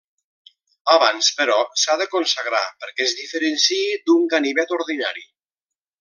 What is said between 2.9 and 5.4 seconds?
es diferenciï d'un ganivet ordinari.